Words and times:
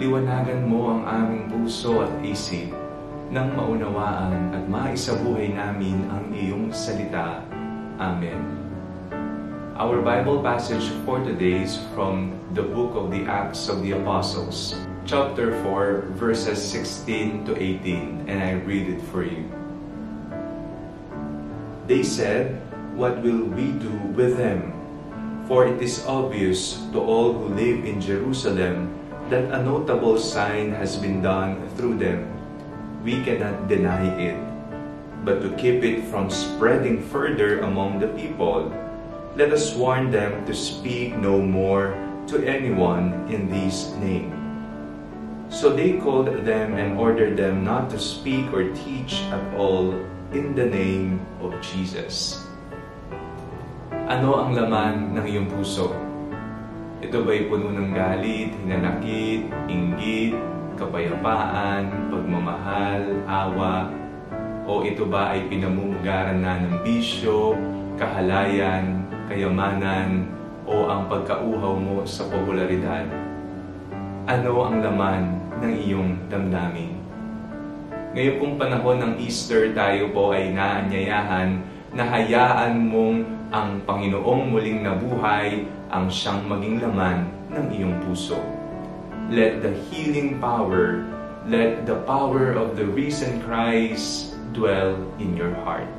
liwanagan 0.00 0.64
mo 0.64 0.96
ang 0.96 1.04
aming 1.04 1.44
puso 1.52 2.00
at 2.00 2.08
isip 2.24 2.72
nang 3.28 3.52
maunawaan 3.52 4.48
at 4.56 4.64
maisabuhay 4.64 5.52
namin 5.52 6.08
ang 6.08 6.32
iyong 6.32 6.72
salita. 6.72 7.44
Amen. 8.00 8.40
Our 9.76 10.00
Bible 10.00 10.40
passage 10.40 10.88
for 11.04 11.20
today 11.20 11.68
is 11.68 11.76
from 11.92 12.32
the 12.56 12.64
book 12.64 12.96
of 12.96 13.12
the 13.12 13.28
Acts 13.28 13.68
of 13.68 13.84
the 13.84 13.92
Apostles, 13.92 14.72
chapter 15.04 15.52
4, 15.68 16.16
verses 16.16 16.56
16 16.56 17.44
to 17.44 17.52
18, 17.52 18.24
and 18.24 18.40
I 18.40 18.56
read 18.64 18.88
it 18.88 19.04
for 19.12 19.20
you. 19.20 19.44
They 21.84 22.00
said, 22.00 22.56
What 22.96 23.20
will 23.20 23.44
we 23.52 23.76
do 23.76 23.92
with 24.16 24.40
them? 24.40 24.72
For 25.44 25.68
it 25.68 25.76
is 25.84 26.08
obvious 26.08 26.80
to 26.96 27.04
all 27.04 27.36
who 27.36 27.52
live 27.52 27.84
in 27.84 28.00
Jerusalem 28.00 29.00
that 29.30 29.54
a 29.54 29.62
notable 29.62 30.18
sign 30.18 30.74
has 30.74 30.98
been 30.98 31.22
done 31.22 31.62
through 31.78 31.96
them. 32.02 32.26
We 33.06 33.22
cannot 33.22 33.70
deny 33.70 34.10
it. 34.18 34.38
But 35.24 35.40
to 35.46 35.54
keep 35.54 35.86
it 35.86 36.04
from 36.10 36.28
spreading 36.28 36.98
further 36.98 37.62
among 37.62 38.02
the 38.02 38.10
people, 38.18 38.74
let 39.38 39.54
us 39.54 39.72
warn 39.78 40.10
them 40.10 40.44
to 40.46 40.54
speak 40.54 41.14
no 41.14 41.38
more 41.38 41.94
to 42.26 42.42
anyone 42.42 43.30
in 43.30 43.46
this 43.46 43.94
name. 44.02 44.34
So 45.50 45.70
they 45.70 45.98
called 46.02 46.30
them 46.42 46.74
and 46.74 46.98
ordered 46.98 47.38
them 47.38 47.62
not 47.62 47.90
to 47.90 47.98
speak 47.98 48.50
or 48.50 48.66
teach 48.74 49.22
at 49.30 49.42
all 49.54 49.94
in 50.34 50.54
the 50.58 50.66
name 50.66 51.22
of 51.38 51.54
Jesus. 51.62 52.42
Ano 54.10 54.42
ang 54.42 54.58
laman 54.58 55.14
ng 55.14 55.24
iyong 55.26 55.46
puso? 55.46 56.09
Ito 57.00 57.24
ba'y 57.24 57.48
puno 57.48 57.72
ng 57.72 57.96
galit, 57.96 58.52
hinanakit, 58.60 59.48
inggit, 59.72 60.36
kapayapaan, 60.76 62.12
pagmamahal, 62.12 63.24
awa? 63.24 63.88
O 64.68 64.84
ito 64.84 65.08
ba 65.08 65.32
ay 65.32 65.48
pinamumugaran 65.48 66.44
na 66.44 66.60
ng 66.60 66.84
bisyo, 66.84 67.56
kahalayan, 67.96 69.00
kayamanan, 69.32 70.28
o 70.68 70.92
ang 70.92 71.08
pagkauhaw 71.08 71.72
mo 71.80 72.04
sa 72.04 72.28
popularidad? 72.28 73.08
Ano 74.28 74.60
ang 74.68 74.84
laman 74.84 75.40
ng 75.64 75.72
iyong 75.80 76.20
damdamin? 76.28 77.00
Ngayon 78.12 78.36
pong 78.36 78.54
panahon 78.60 78.98
ng 79.00 79.12
Easter, 79.24 79.72
tayo 79.72 80.12
po 80.12 80.36
ay 80.36 80.52
naanyayahan 80.52 81.64
na 81.96 82.04
hayaan 82.04 82.92
mong 82.92 83.39
ang 83.50 83.82
Panginoong 83.82 84.54
muling 84.54 84.86
nabuhay 84.86 85.66
ang 85.90 86.06
siyang 86.06 86.46
maging 86.46 86.78
laman 86.78 87.26
ng 87.50 87.66
iyong 87.74 87.96
puso. 88.06 88.38
Let 89.26 89.58
the 89.58 89.74
healing 89.90 90.38
power, 90.38 91.02
let 91.50 91.82
the 91.82 91.98
power 92.06 92.54
of 92.54 92.78
the 92.78 92.86
risen 92.86 93.42
Christ 93.42 94.38
dwell 94.54 94.94
in 95.18 95.34
your 95.34 95.50
heart. 95.66 95.90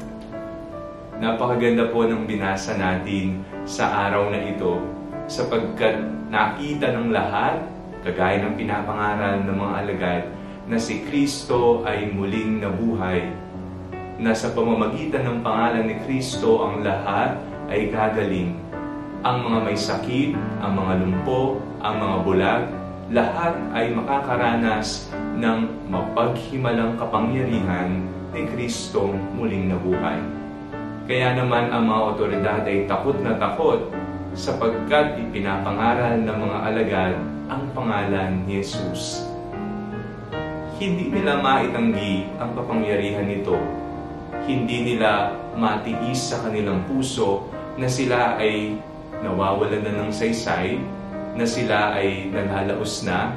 Napakaganda 1.20 1.92
po 1.92 2.08
ng 2.08 2.24
binasa 2.24 2.80
natin 2.80 3.44
sa 3.68 4.08
araw 4.08 4.32
na 4.32 4.40
ito 4.48 4.80
sapagkat 5.28 6.00
nakita 6.32 6.96
ng 6.96 7.12
lahat, 7.12 7.60
kagaya 8.08 8.48
ng 8.48 8.56
pinapangaral 8.56 9.44
ng 9.44 9.56
mga 9.60 9.74
alagad, 9.76 10.24
na 10.72 10.80
si 10.80 11.04
Kristo 11.04 11.84
ay 11.84 12.16
muling 12.16 12.64
nabuhay 12.64 13.28
na 14.22 14.38
sa 14.38 14.54
pamamagitan 14.54 15.26
ng 15.26 15.38
pangalan 15.42 15.90
ni 15.90 15.98
Kristo 16.06 16.62
ang 16.62 16.86
lahat 16.86 17.42
ay 17.74 17.90
gagaling. 17.90 18.54
Ang 19.26 19.38
mga 19.50 19.60
may 19.66 19.78
sakit, 19.78 20.38
ang 20.62 20.78
mga 20.78 20.94
lumpo, 21.02 21.58
ang 21.82 21.98
mga 21.98 22.16
bulag, 22.22 22.64
lahat 23.10 23.58
ay 23.74 23.90
makakaranas 23.98 25.10
ng 25.42 25.66
mapaghimalang 25.90 27.02
kapangyarihan 27.02 28.06
ni 28.30 28.46
Kristong 28.54 29.18
muling 29.34 29.74
nabuhay. 29.74 30.22
Kaya 31.10 31.34
naman 31.36 31.74
ang 31.74 31.90
mga 31.90 32.02
otoridad 32.14 32.62
ay 32.64 32.86
takot 32.86 33.18
na 33.26 33.36
takot 33.42 33.90
sapagkat 34.38 35.18
ipinapangaral 35.18 36.22
ng 36.22 36.38
mga 36.38 36.58
alagad 36.62 37.14
ang 37.50 37.68
pangalan 37.74 38.46
ni 38.46 38.62
Jesus. 38.62 39.26
Hindi 40.78 41.10
nila 41.10 41.42
maitanggi 41.42 42.30
ang 42.38 42.54
kapangyarihan 42.56 43.28
nito 43.28 43.82
hindi 44.50 44.94
nila 44.94 45.36
matiis 45.54 46.34
sa 46.34 46.42
kanilang 46.46 46.82
puso 46.90 47.46
na 47.78 47.86
sila 47.86 48.40
ay 48.42 48.78
nawawalan 49.22 49.86
na 49.86 49.92
ng 50.06 50.12
saysay, 50.12 50.82
na 51.38 51.46
sila 51.46 51.96
ay 51.96 52.28
nalalaos 52.34 53.06
na, 53.06 53.32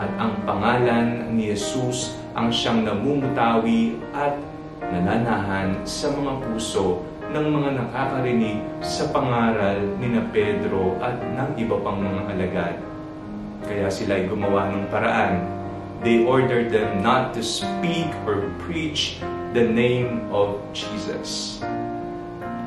at 0.00 0.10
ang 0.16 0.32
pangalan 0.48 1.28
ni 1.36 1.52
Jesus 1.52 2.16
ang 2.32 2.48
siyang 2.48 2.88
namumutawi 2.88 4.00
at 4.16 4.32
nananahan 4.80 5.76
sa 5.84 6.08
mga 6.08 6.40
puso 6.40 7.04
ng 7.30 7.46
mga 7.46 7.70
nakakarinig 7.78 8.58
sa 8.82 9.06
pangaral 9.12 9.78
ni 10.02 10.08
na 10.10 10.24
Pedro 10.34 10.98
at 10.98 11.14
ng 11.20 11.50
iba 11.60 11.76
pang 11.78 12.00
mga 12.00 12.22
alagad. 12.32 12.76
Kaya 13.68 13.86
sila 13.92 14.18
ay 14.18 14.24
gumawa 14.26 14.72
ng 14.72 14.88
paraan. 14.88 15.44
They 16.00 16.24
ordered 16.24 16.72
them 16.72 17.04
not 17.04 17.36
to 17.36 17.44
speak 17.44 18.08
or 18.24 18.48
preach 18.64 19.20
the 19.50 19.66
name 19.66 20.30
of 20.30 20.62
Jesus. 20.70 21.58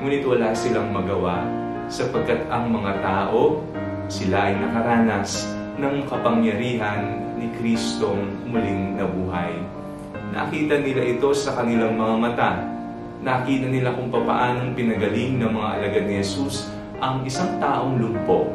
Ngunit 0.04 0.28
wala 0.28 0.52
silang 0.52 0.92
magawa 0.92 1.48
sapagkat 1.88 2.44
ang 2.52 2.76
mga 2.76 3.00
tao, 3.00 3.64
sila 4.12 4.52
ay 4.52 4.60
nakaranas 4.60 5.48
ng 5.80 6.04
kapangyarihan 6.12 7.24
ni 7.40 7.48
Kristong 7.56 8.36
muling 8.52 9.00
nabuhay. 9.00 9.56
Nakita 10.36 10.84
nila 10.84 11.08
ito 11.08 11.32
sa 11.32 11.56
kanilang 11.56 11.96
mga 11.96 12.16
mata. 12.20 12.52
Nakita 13.24 13.72
nila 13.72 13.96
kung 13.96 14.12
papaanong 14.12 14.76
pinagaling 14.76 15.40
ng 15.40 15.56
mga 15.56 15.70
alagad 15.80 16.04
ni 16.04 16.20
Jesus 16.20 16.68
ang 17.00 17.24
isang 17.24 17.64
taong 17.64 17.96
lumpo. 17.96 18.52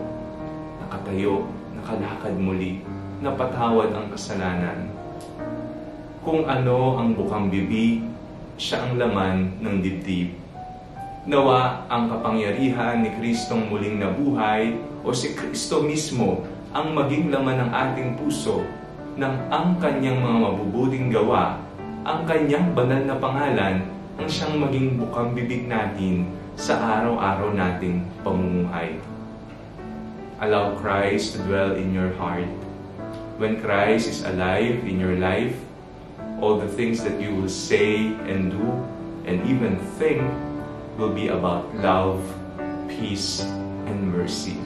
Nakatayo, 0.84 1.48
nakalakad 1.80 2.36
muli, 2.36 2.84
napatawad 3.24 3.88
ang 3.88 4.12
kasalanan. 4.12 4.92
Kung 6.28 6.44
ano 6.44 7.00
ang 7.00 7.16
bukang 7.16 7.48
bibig, 7.48 8.04
siya 8.60 8.84
ang 8.84 9.00
laman 9.00 9.64
ng 9.64 9.80
dibdib. 9.80 10.36
Nawa 11.24 11.88
ang 11.88 12.12
kapangyarihan 12.12 13.00
ni 13.00 13.16
Kristong 13.16 13.72
muling 13.72 13.96
nabuhay 13.96 14.76
o 15.00 15.08
si 15.08 15.32
Kristo 15.32 15.80
mismo 15.80 16.44
ang 16.76 16.92
maging 16.92 17.32
laman 17.32 17.64
ng 17.64 17.70
ating 17.72 18.10
puso 18.20 18.60
ng 19.16 19.34
ang 19.48 19.80
kanyang 19.80 20.20
mga 20.20 20.36
mabubuting 20.52 21.08
gawa, 21.08 21.64
ang 22.04 22.28
kanyang 22.28 22.76
banal 22.76 23.08
na 23.08 23.16
pangalan 23.16 23.88
ang 24.20 24.28
siyang 24.28 24.60
maging 24.60 25.00
bukang 25.00 25.32
bibig 25.32 25.64
natin 25.64 26.28
sa 26.60 26.76
araw-araw 26.76 27.56
nating 27.56 28.04
pamumuhay. 28.20 29.00
Allow 30.44 30.76
Christ 30.76 31.40
to 31.40 31.48
dwell 31.48 31.72
in 31.72 31.96
your 31.96 32.12
heart. 32.20 32.52
When 33.40 33.64
Christ 33.64 34.12
is 34.12 34.28
alive 34.28 34.84
in 34.84 35.00
your 35.00 35.16
life, 35.16 35.56
all 36.38 36.58
the 36.58 36.70
things 36.70 37.02
that 37.02 37.18
you 37.18 37.34
will 37.34 37.50
say 37.50 38.14
and 38.30 38.54
do 38.54 38.66
and 39.26 39.42
even 39.46 39.74
think 39.98 40.22
will 40.94 41.10
be 41.10 41.28
about 41.34 41.66
love, 41.82 42.22
peace, 42.86 43.42
and 43.90 43.98
mercy. 44.14 44.58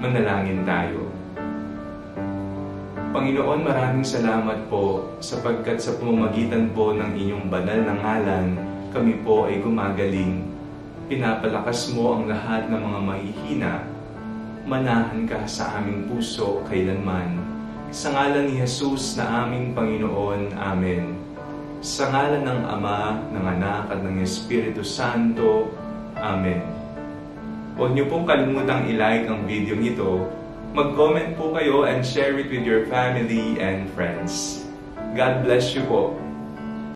Manalangin 0.00 0.68
tayo. 0.68 1.08
Panginoon, 3.16 3.64
maraming 3.64 4.04
salamat 4.04 4.68
po 4.68 5.16
sapagkat 5.24 5.80
sa 5.80 5.96
pamamagitan 5.96 6.68
po 6.76 6.92
ng 6.92 7.16
inyong 7.16 7.48
banal 7.48 7.80
na 7.80 7.94
ngalan, 7.96 8.46
kami 8.92 9.16
po 9.24 9.48
ay 9.48 9.64
gumagaling. 9.64 10.44
Pinapalakas 11.08 11.96
mo 11.96 12.20
ang 12.20 12.28
lahat 12.28 12.68
ng 12.68 12.76
mga 12.76 13.00
mahihina. 13.00 13.74
Manahan 14.68 15.24
ka 15.24 15.48
sa 15.48 15.80
aming 15.80 16.12
puso 16.12 16.60
kailanman 16.68 17.55
sa 17.90 18.14
ngalan 18.14 18.50
ni 18.50 18.62
Jesus 18.62 19.18
na 19.18 19.44
aming 19.44 19.74
Panginoon. 19.74 20.54
Amen. 20.56 21.18
Sa 21.84 22.10
ngalan 22.10 22.46
ng 22.46 22.60
Ama, 22.66 23.20
ng 23.30 23.44
Anak 23.44 23.92
at 23.92 24.00
ng 24.02 24.22
Espiritu 24.22 24.82
Santo. 24.82 25.70
Amen. 26.18 26.62
Huwag 27.76 27.92
niyo 27.92 28.08
pong 28.08 28.24
kalimutang 28.24 28.88
i-like 28.88 29.28
ang 29.28 29.44
video 29.44 29.76
nito 29.76 30.26
Mag-comment 30.76 31.32
po 31.40 31.56
kayo 31.56 31.88
and 31.88 32.04
share 32.04 32.36
it 32.36 32.52
with 32.52 32.68
your 32.68 32.84
family 32.92 33.56
and 33.64 33.88
friends. 33.96 34.60
God 35.16 35.40
bless 35.40 35.72
you 35.72 35.80
po. 35.88 36.12